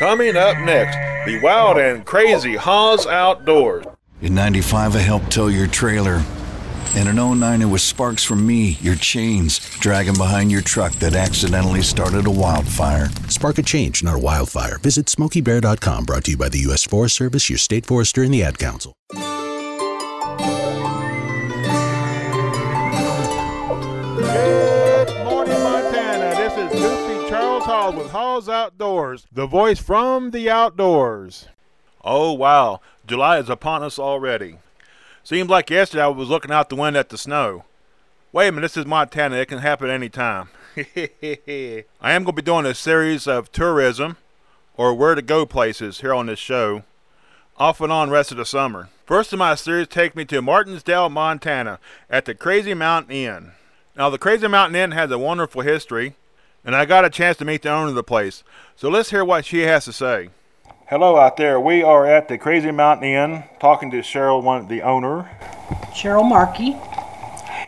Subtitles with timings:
[0.00, 0.96] Coming up next,
[1.26, 3.84] the wild and crazy Hawes Outdoors.
[4.22, 6.24] In 95, I helped tow your trailer.
[6.96, 11.14] And in 09, it was sparks from me, your chains, dragging behind your truck that
[11.14, 13.10] accidentally started a wildfire.
[13.28, 14.78] Spark a change, not a wildfire.
[14.78, 16.82] Visit SmokeyBear.com, brought to you by the U.S.
[16.82, 18.94] Forest Service, your state forester, and the Ad Council.
[27.90, 31.48] Hawes with Hawes Outdoors, the voice from the outdoors.
[32.04, 32.80] Oh, wow.
[33.04, 34.58] July is upon us already.
[35.24, 37.64] Seems like yesterday I was looking out the window at the snow.
[38.30, 39.34] Wait a minute, this is Montana.
[39.34, 40.50] It can happen any time.
[40.76, 44.16] I am going to be doing a series of tourism
[44.76, 46.84] or where to go places here on this show,
[47.56, 48.88] off and on rest of the summer.
[49.04, 53.50] First of my series take me to Martinsdale, Montana, at the Crazy Mountain Inn.
[53.96, 56.14] Now, the Crazy Mountain Inn has a wonderful history,
[56.64, 58.44] and I got a chance to meet the owner of the place.
[58.76, 60.30] So let's hear what she has to say.
[60.88, 61.60] Hello out there.
[61.60, 65.30] We are at the Crazy Mountain Inn talking to Cheryl, one the owner.
[65.94, 66.76] Cheryl Markey.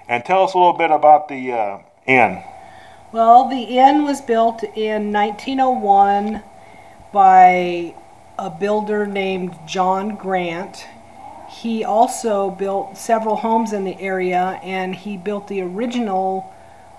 [0.08, 2.42] And tell us a little bit about the uh, inn.
[3.12, 6.42] Well, the inn was built in 1901
[7.12, 7.94] by
[8.38, 10.84] a builder named John Grant.
[11.48, 16.52] He also built several homes in the area and he built the original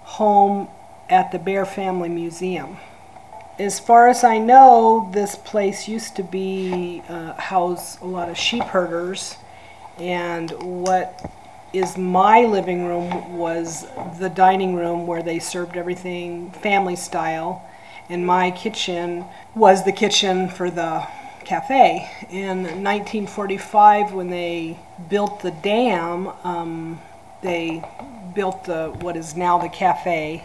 [0.03, 0.69] home
[1.13, 2.75] at the Bair Family Museum.
[3.59, 8.35] As far as I know, this place used to be uh, house a lot of
[8.35, 9.35] sheep herders,
[9.99, 10.49] and
[10.83, 11.31] what
[11.71, 13.85] is my living room was
[14.17, 17.63] the dining room where they served everything family style,
[18.09, 21.05] and my kitchen was the kitchen for the
[21.45, 22.09] cafe.
[22.31, 24.79] In 1945, when they
[25.11, 26.99] built the dam, um,
[27.43, 27.83] they
[28.33, 30.43] built the what is now the cafe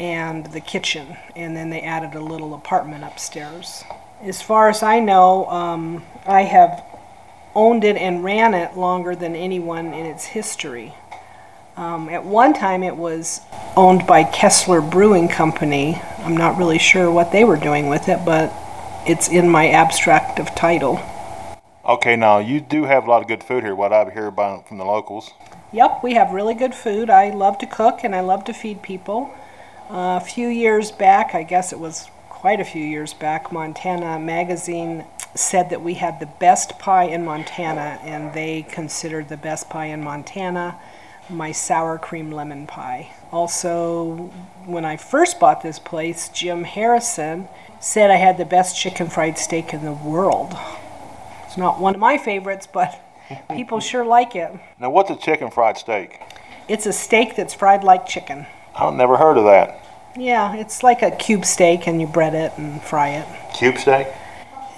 [0.00, 3.84] and the kitchen, and then they added a little apartment upstairs.
[4.22, 6.84] As far as I know, um, I have
[7.54, 10.94] owned it and ran it longer than anyone in its history.
[11.76, 13.40] Um, at one time, it was
[13.76, 16.00] owned by Kessler Brewing Company.
[16.18, 18.52] I'm not really sure what they were doing with it, but
[19.06, 21.00] it's in my abstract of title.
[21.84, 24.68] Okay, now you do have a lot of good food here, what I hear about
[24.68, 25.30] from the locals.
[25.72, 27.08] Yep, we have really good food.
[27.08, 29.34] I love to cook and I love to feed people.
[29.94, 35.04] A few years back, I guess it was quite a few years back, Montana Magazine
[35.34, 39.86] said that we had the best pie in Montana, and they considered the best pie
[39.86, 40.80] in Montana
[41.28, 43.10] my sour cream lemon pie.
[43.32, 44.30] Also,
[44.64, 47.46] when I first bought this place, Jim Harrison
[47.78, 50.56] said I had the best chicken fried steak in the world.
[51.44, 52.98] It's not one of my favorites, but
[53.50, 54.52] people sure like it.
[54.80, 56.18] Now, what's a chicken fried steak?
[56.66, 58.46] It's a steak that's fried like chicken.
[58.74, 59.81] I've never heard of that.
[60.16, 63.26] Yeah, it's like a cube steak and you bread it and fry it.
[63.56, 64.08] Cube steak?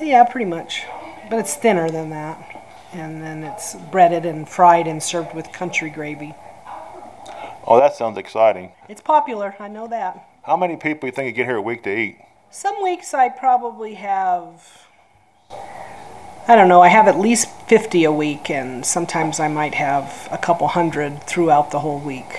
[0.00, 0.84] Yeah, pretty much.
[1.28, 2.62] But it's thinner than that.
[2.93, 6.34] And then it's breaded and fried and served with country gravy.
[7.67, 8.73] Oh, that sounds exciting.
[8.89, 10.28] It's popular, I know that.
[10.43, 12.19] How many people do you think you get here a week to eat?
[12.50, 14.87] Some weeks I probably have,
[16.47, 20.28] I don't know, I have at least 50 a week, and sometimes I might have
[20.31, 22.39] a couple hundred throughout the whole week.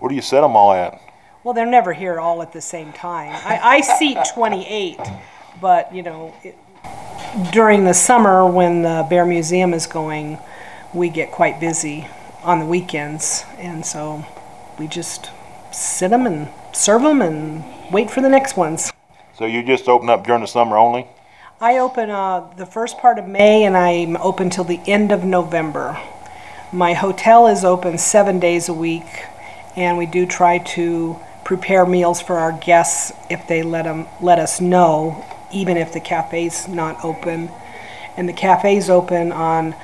[0.00, 1.00] Where do you set them all at?
[1.44, 3.32] Well, they're never here all at the same time.
[3.44, 5.00] I, I seat 28,
[5.60, 6.56] but you know, it,
[7.50, 10.38] during the summer when the Bair Museum is going,
[10.94, 12.06] we get quite busy
[12.44, 14.24] on the weekends, and so
[14.78, 15.30] we just
[15.72, 18.92] sit them and serve them and wait for the next ones.
[19.34, 21.08] So you just open up during the summer only?
[21.60, 25.24] I open uh, the first part of May and I'm open till the end of
[25.24, 25.98] November.
[26.72, 29.26] My hotel is open seven days a week,
[29.76, 31.18] and we do try to
[31.52, 36.00] prepare meals for our guests if they let them let us know, even if the
[36.00, 37.50] cafe's not open.
[38.16, 39.74] And the cafe's open on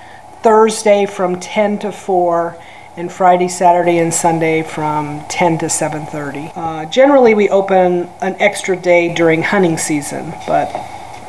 [0.43, 2.56] Thursday from 10 to 4
[2.97, 6.51] and Friday, Saturday, and Sunday from 10 to 7:30.
[6.56, 10.69] Uh, generally, we open an extra day during hunting season, but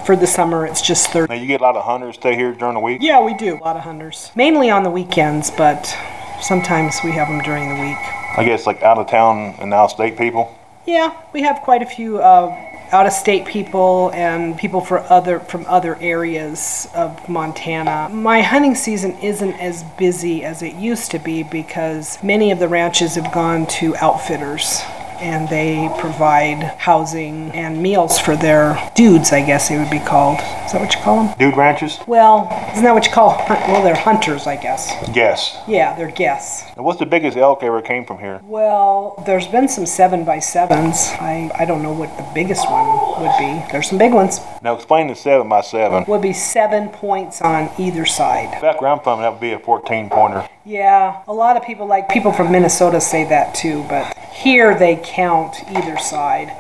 [0.05, 1.35] for the summer, it's just Thursday.
[1.35, 2.99] Now you get a lot of hunters stay here during the week.
[3.01, 3.57] Yeah, we do.
[3.57, 5.93] A lot of hunters, mainly on the weekends, but
[6.41, 8.18] sometimes we have them during the week.
[8.39, 10.55] I guess like out of town and out of state people.
[10.85, 15.95] Yeah, we have quite a few uh, out-of-state people and people for other from other
[16.01, 18.09] areas of Montana.
[18.11, 22.67] My hunting season isn't as busy as it used to be because many of the
[22.67, 24.81] ranches have gone to outfitters.
[25.21, 30.39] And they provide housing and meals for their dudes, I guess they would be called.
[30.65, 31.35] Is that what you call them?
[31.37, 31.99] Dude ranches?
[32.07, 33.29] Well, isn't that what you call?
[33.49, 34.91] Well, they're hunters, I guess.
[35.13, 35.57] Guess.
[35.67, 36.63] Yeah, they're guests.
[36.75, 38.39] And what's the biggest elk ever came from here?
[38.43, 41.09] Well, there's been some seven by sevens.
[41.19, 43.71] I, I don't know what the biggest one would be.
[43.71, 44.39] There's some big ones.
[44.61, 46.05] Now explain the seven by seven.
[46.07, 48.61] Would be seven points on either side.
[48.61, 50.47] Back where I'm from, that would be a 14 pointer.
[50.65, 54.99] Yeah, a lot of people, like people from Minnesota, say that too, but here they
[55.03, 56.55] count either side.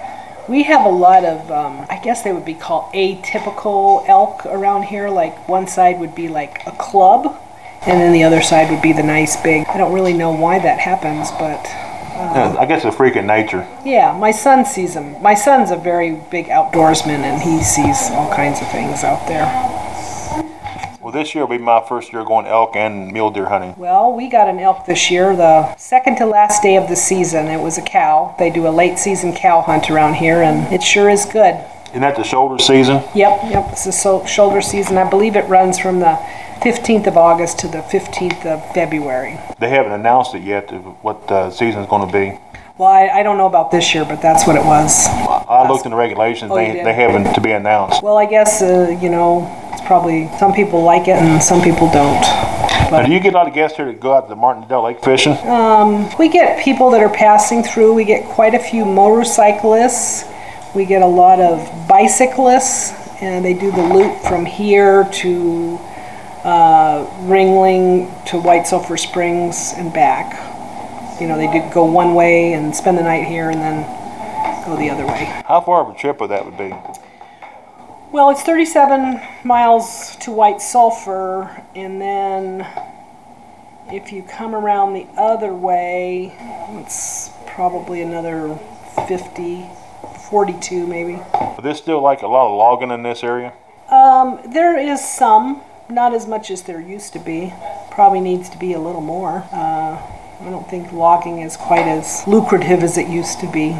[0.47, 4.83] We have a lot of, um, I guess they would be called atypical elk around
[4.83, 5.09] here.
[5.09, 7.39] Like one side would be like a club,
[7.85, 9.65] and then the other side would be the nice big.
[9.67, 11.63] I don't really know why that happens, but
[12.19, 13.65] Yeah, I guess it's a freak of nature.
[13.85, 15.21] yeah, my son sees them.
[15.21, 19.45] My son's a very big outdoorsman, and he sees all kinds of things out there.
[21.09, 23.73] Well, this year will be my first year going elk and mule deer hunting.
[23.77, 27.47] Well, we got an elk this year, the second to last day of the season.
[27.47, 28.35] It was a cow.
[28.37, 31.59] They do a late season cow hunt around here, and it sure is good.
[31.87, 32.97] Isn't that the shoulder season?
[33.15, 34.99] Yep, yep, it's the so- shoulder season.
[34.99, 36.13] I believe it runs from the
[36.61, 39.39] 15th of August to the 15th of February.
[39.57, 40.69] They haven't announced it yet
[41.01, 42.37] what the season's going to be.
[42.77, 45.07] Well, I, I don't know about this year, but that's what it was.
[45.07, 46.51] I looked in the regulations.
[46.51, 48.03] Oh, they, they haven't to be announced.
[48.03, 51.89] Well, I guess, uh, you know, it's probably some people like it and some people
[51.91, 52.21] don't.
[52.91, 54.83] Now, do you get a lot of guests here that go out to the Martinsdale
[54.83, 55.33] Lake fishing?
[56.17, 57.93] We get people that are passing through.
[57.93, 60.25] We get quite a few motorcyclists.
[60.75, 62.91] We get a lot of bicyclists,
[63.21, 65.79] and they do the loop from here to
[66.43, 70.33] uh, Ringling to White Sulphur Springs and back.
[71.21, 73.83] You know, they do go one way and spend the night here, and then
[74.65, 75.25] go the other way.
[75.45, 76.73] How far of a trip would that would be?
[78.11, 82.67] Well, it's 37 miles to White Sulphur, and then
[83.91, 86.33] if you come around the other way,
[86.81, 88.57] it's probably another
[89.07, 89.63] 50,
[90.27, 91.21] 42 maybe.
[91.61, 93.53] There's still like a lot of logging in this area.
[93.89, 97.53] Um, there is some, not as much as there used to be.
[97.91, 99.47] Probably needs to be a little more.
[99.51, 100.01] Uh,
[100.41, 103.77] I don't think logging is quite as lucrative as it used to be.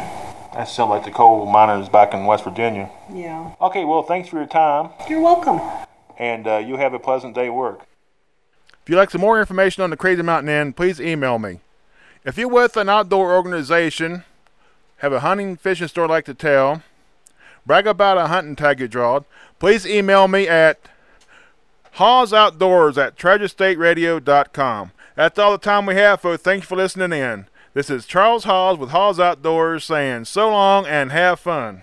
[0.54, 2.90] That sounds like the coal miners back in West Virginia.
[3.12, 3.52] Yeah.
[3.60, 5.60] Okay, well, thanks for your time, You're welcome.
[6.18, 7.80] and uh, you have a pleasant day at work.
[8.82, 11.60] If you'd like some more information on the Crazy Mountain Inn, please email me.
[12.24, 14.24] If you're with an outdoor organization,
[14.98, 16.82] have a hunting, fishing story like to tell,
[17.64, 19.24] brag about a hunting tag you drawed,
[19.60, 20.80] please email me at
[21.96, 24.92] hawsoutdoors at treasurestateradio.com.
[25.14, 26.42] That's all the time we have, folks.
[26.42, 27.46] Thanks for listening in.
[27.72, 31.82] This is Charles Hawes with Hawes Outdoors saying so long and have fun.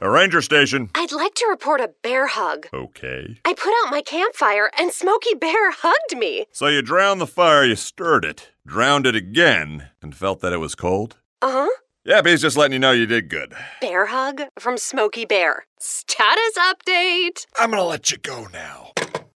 [0.00, 0.90] A ranger station.
[0.96, 2.66] I'd like to report a bear hug.
[2.74, 3.40] Okay.
[3.44, 6.46] I put out my campfire and Smokey Bear hugged me.
[6.50, 10.58] So you drowned the fire, you stirred it, drowned it again, and felt that it
[10.58, 11.18] was cold?
[11.40, 11.80] Uh huh.
[12.06, 13.52] Yep, he's just letting you know you did good.
[13.80, 15.66] Bear hug from Smokey Bear.
[15.80, 17.46] Status update.
[17.58, 18.92] I'm gonna let you go now.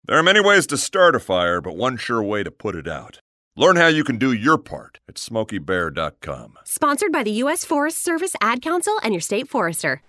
[0.06, 2.88] There are many ways to start a fire, but one sure way to put it
[2.88, 3.22] out.
[3.56, 6.60] Learn how you can do your part at smokeybear.com.
[6.64, 7.66] Sponsored by the U.S.
[7.66, 10.04] Forest Service Ad Council and your state forester.